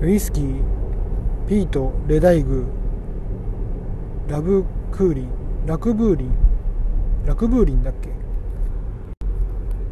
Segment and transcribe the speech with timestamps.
[0.00, 0.62] ウイスキー
[1.48, 2.66] ピートレダイグ
[4.28, 5.28] ラブクーリン
[5.66, 6.32] ラクブーリン
[7.26, 8.10] ラクブーリンだっけ？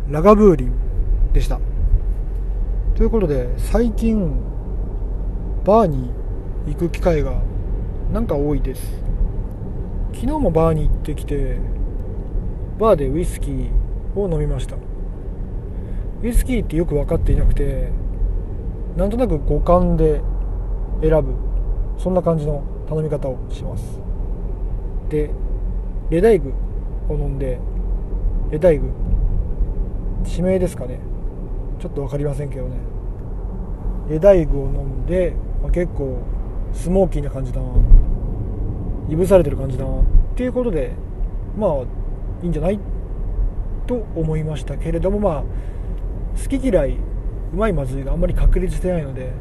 [0.09, 1.59] ラガブーリンでした。
[2.95, 4.41] ということで最近
[5.65, 6.13] バーに
[6.69, 7.43] 行く機会が
[8.13, 9.03] なんか多いです。
[10.13, 11.59] 昨日もバーに行ってきて
[12.79, 13.71] バーでウイスキー
[14.15, 14.77] を飲みました。
[16.23, 17.91] ウイスキーってよく分かっていなくて
[18.97, 20.23] なんとなく五感で
[21.03, 21.35] 選ぶ
[21.99, 24.01] そんな感じの頼み方をします。
[25.11, 25.31] で
[26.11, 26.53] レダイグ
[27.09, 27.59] を飲んで
[28.51, 28.89] レダイグ
[30.25, 30.99] 地名ですかね。
[31.79, 32.77] ちょっと分かりませんけどね。
[34.09, 36.19] レダイグを飲んで、まあ、結構
[36.73, 37.69] スモーキーな感じだな。
[39.09, 40.01] いぶされてる感じだな。
[40.01, 40.05] っ
[40.37, 40.93] ていうことで
[41.59, 41.71] まあ
[42.43, 42.81] いいんじゃない？
[43.87, 45.43] と思いましたけれどもまあ
[46.41, 46.97] 好き嫌い
[47.53, 49.33] うまいまずいがあんまり確立してないので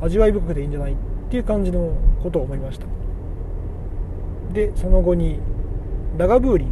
[0.00, 0.96] 味わい深くていいんじゃないっ
[1.30, 2.86] ていう感じのことを思いました。
[4.52, 5.40] でその後に
[6.16, 6.68] ラガブーリン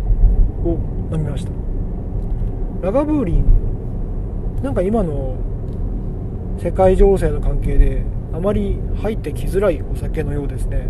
[0.64, 0.78] を
[1.12, 1.52] 飲みました。
[2.82, 3.44] ラガブーリン
[4.62, 5.36] なんか今の
[6.58, 8.02] 世界情勢の関係で
[8.32, 10.88] あまり入ってきづらいお酒のようですね。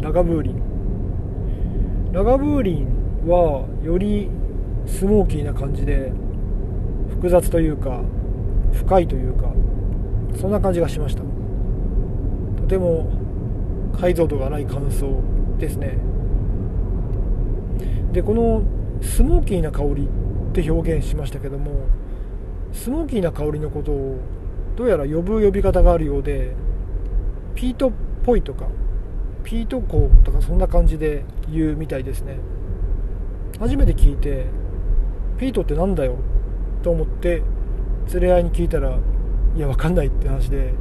[0.00, 2.12] ラガブーリン。
[2.12, 2.86] ラガブーリン
[3.26, 4.30] はより
[4.86, 6.12] スモーキーな感じで
[7.10, 8.00] 複雑というか
[8.72, 9.52] 深いというか
[10.36, 11.22] そんな感じがしました。
[12.56, 13.10] とても
[13.98, 15.22] 解像度がない感想
[15.58, 15.98] ですね。
[18.12, 18.62] でこの
[19.02, 21.86] スモーキーな香りって表現しましたけども
[22.72, 24.18] スモーキーな香りのことを
[24.74, 26.54] どうやら呼ぶ呼び方があるようで
[27.54, 27.92] ピートっ
[28.24, 28.66] ぽいとか
[29.44, 32.38] ピート香とかそんな感じで言うみたいですね。
[33.58, 34.46] 初めて聞いて
[35.38, 36.16] ピートってなんだよ
[36.82, 37.42] と思って
[38.12, 38.96] 連れ合いに聞いたら
[39.56, 40.72] いやわかんないって話で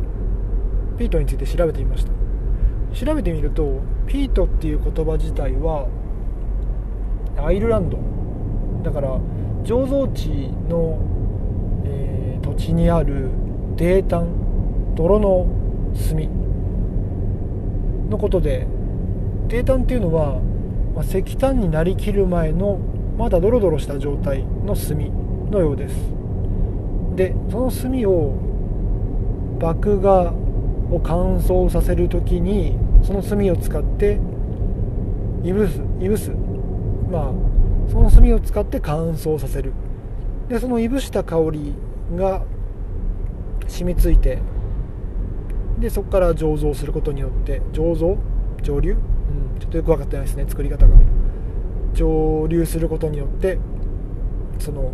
[0.98, 2.12] ピートについて調べてみました。
[2.94, 5.88] 調べてみるとピートっていう言葉自体は
[7.38, 7.98] アイルランド。
[8.84, 9.20] だから
[9.64, 10.30] 醸造地
[10.70, 11.00] の、
[11.86, 13.30] えー、土地にある
[13.76, 14.28] 泥炭
[14.96, 15.48] 泥の
[16.10, 16.18] 炭
[18.10, 18.68] のことで
[19.48, 20.40] 泥炭っていうのは、
[20.96, 22.80] まあ、石炭になりきる前の
[23.18, 24.98] まだドロドロした状態の炭
[25.52, 26.15] のようです。
[27.16, 28.34] でその炭を
[29.60, 30.10] 麦芽
[30.92, 34.20] を乾燥させる時にその炭を使って
[35.44, 36.32] いぶすいぶす。
[37.10, 37.32] まあ
[37.90, 39.74] その炭を使って乾燥させる。
[40.50, 41.74] でそのいぶした香り
[42.16, 42.44] が
[43.68, 44.40] 染みついて
[45.80, 48.18] でそこから醸造することによって醸造？
[48.62, 50.94] 蒸留、うん、ちょっとよく分かってないですね作り方が。
[51.94, 53.58] 蒸留することによって
[54.60, 54.92] その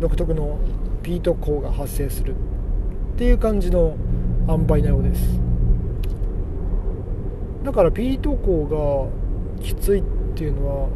[0.00, 0.58] 独特の
[1.02, 3.96] ピート香が発生するっていう感じの
[4.48, 5.40] 塩梅なようです。
[7.64, 10.02] だからピート香がきついっ
[10.34, 10.88] ていうのは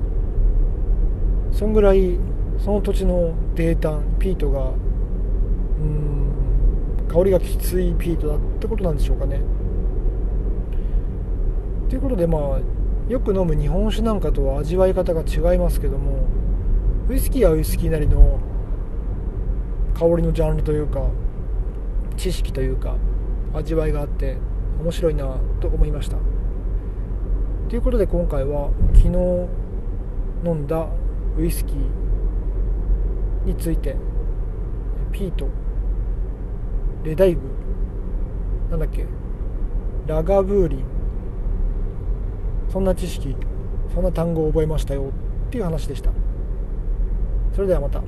[1.53, 2.17] そんぐらい
[2.59, 4.71] その土地の泥炭ピートが
[5.81, 9.41] うん香りがきついピートだってことなんでしょうかね。
[11.89, 12.61] ということでまあ
[13.11, 16.27] よく飲む日本酒なんかとは味わい方が違いますけども
[17.09, 18.39] ウイスキーはウイスキーなりの
[20.03, 21.09] 香りのジャンルというか
[22.17, 22.97] 知識というか
[23.55, 24.37] 味わいがあって
[24.81, 26.17] 面白いなと思いました。
[27.69, 29.09] ということで今回は昨日
[30.45, 30.89] 飲んだ
[31.39, 33.95] ウイスキーについて
[35.13, 35.47] ピート
[37.05, 37.43] レダイグ
[38.71, 39.07] なんだっけ
[40.09, 40.85] ラガブーリン。
[42.71, 43.37] そんな知識
[43.95, 45.13] そんな単語を覚えましたよ
[45.47, 46.11] っていう話でした。
[47.55, 48.03] それではまた。